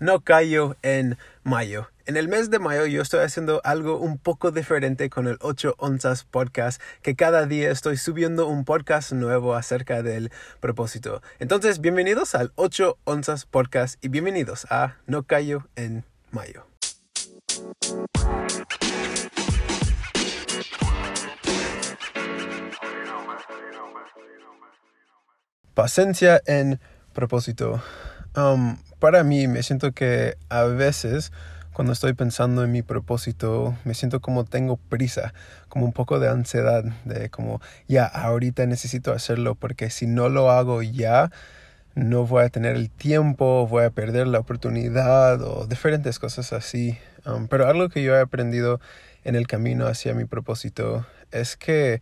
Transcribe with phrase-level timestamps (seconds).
[0.00, 1.88] no callo en mayo.
[2.06, 5.74] En el mes de mayo yo estoy haciendo algo un poco diferente con el 8
[5.78, 10.30] onzas podcast, que cada día estoy subiendo un podcast nuevo acerca del
[10.60, 11.22] propósito.
[11.38, 16.66] Entonces, bienvenidos al 8 onzas podcast y bienvenidos a No callo en mayo.
[25.74, 26.80] Paciencia en
[27.12, 27.82] propósito.
[28.34, 31.32] Um, para mí me siento que a veces
[31.72, 35.32] cuando estoy pensando en mi propósito me siento como tengo prisa,
[35.68, 40.50] como un poco de ansiedad, de como ya ahorita necesito hacerlo porque si no lo
[40.50, 41.30] hago ya
[41.94, 46.98] no voy a tener el tiempo, voy a perder la oportunidad o diferentes cosas así.
[47.26, 48.80] Um, pero algo que yo he aprendido
[49.24, 52.00] en el camino hacia mi propósito es que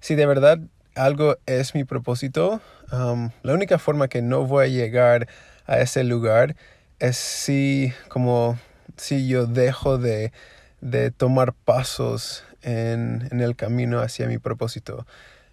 [0.00, 0.58] si de verdad
[0.94, 2.60] algo es mi propósito,
[2.92, 5.28] um, la única forma que no voy a llegar a
[5.66, 6.56] ese lugar
[6.98, 8.58] es si como
[8.96, 10.32] si yo dejo de,
[10.80, 15.06] de tomar pasos en, en, el camino hacia mi propósito.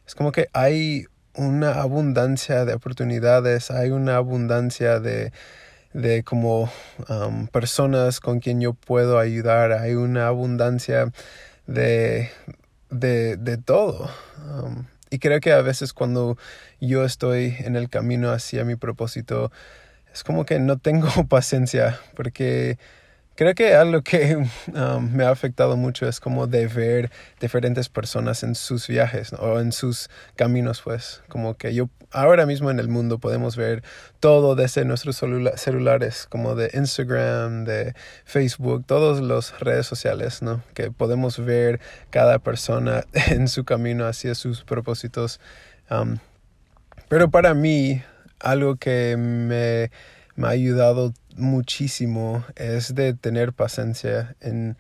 [0.06, 5.32] Es como que hay una abundancia de oportunidades, hay una abundancia de,
[5.94, 6.70] de como
[7.10, 11.12] um, personas con quien yo puedo ayudar, hay una abundancia
[11.68, 12.30] de,
[12.90, 14.10] de, de todo.
[14.38, 16.38] Um, y creo que a veces cuando
[16.80, 19.52] yo estoy en el camino hacia mi propósito,
[20.14, 22.78] es como que no tengo paciencia porque
[23.36, 24.36] creo que algo que
[24.74, 29.60] um, me ha afectado mucho es como de ver diferentes personas en sus viajes o
[29.60, 33.84] en sus caminos, pues como que yo ahora mismo en el mundo podemos ver
[34.20, 35.16] todo desde nuestros
[35.56, 40.62] celulares, como de Instagram, de Facebook, todas las redes sociales, ¿no?
[40.74, 45.40] Que podemos ver cada persona en su camino hacia sus propósitos.
[45.90, 46.18] Um,
[47.10, 48.04] pero para mí,
[48.42, 49.92] algo que me
[50.36, 54.78] me ha ayudado muchísimo es de tener paciencia en,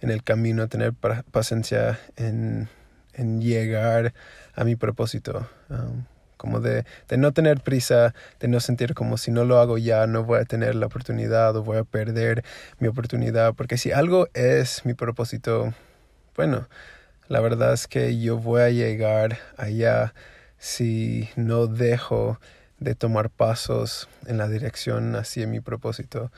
[0.00, 0.92] en el camino, tener
[1.30, 2.68] paciencia en,
[3.14, 4.14] en, llegar
[4.54, 5.48] a mi propósito.
[5.68, 6.04] Um,
[6.36, 10.06] como de, de, no tener prisa, de no sentir como si no lo hago ya,
[10.06, 12.44] no voy a tener la oportunidad o voy a perder
[12.78, 13.54] mi oportunidad.
[13.54, 15.72] Porque si algo es mi propósito,
[16.36, 16.68] bueno,
[17.28, 20.12] la verdad es que yo voy a llegar allá
[20.58, 22.38] si no dejo
[22.78, 26.30] de tomar pasos en la dirección hacia mi propósito.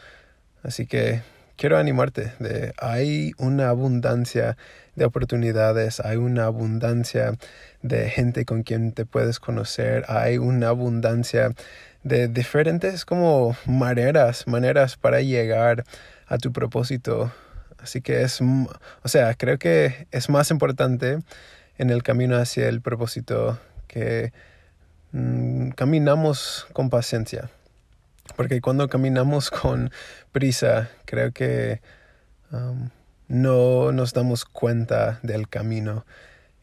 [0.62, 1.22] Así que
[1.56, 4.56] quiero animarte de hay una abundancia
[4.94, 7.36] de oportunidades, hay una abundancia
[7.82, 11.52] de gente con quien te puedes conocer, hay una abundancia
[12.04, 15.84] de diferentes como maneras, maneras para llegar
[16.26, 17.32] a tu propósito.
[17.78, 21.18] Así que es, o sea, creo que es más importante
[21.76, 24.32] en el camino hacia el propósito que
[25.12, 27.50] Mm, caminamos con paciencia.
[28.36, 29.90] Porque cuando caminamos con
[30.32, 31.80] prisa, creo que
[32.52, 32.90] um,
[33.28, 36.04] no nos damos cuenta del camino.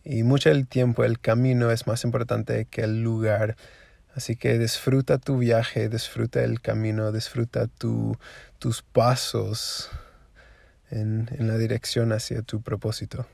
[0.04, 3.56] Y mucho del tiempo el camino es más importante que el lugar.
[4.14, 9.90] Así que disfruta tu viaje, disfruta el camino, disfruta tus pasos
[10.90, 13.28] en la dirección hacia tu propósito.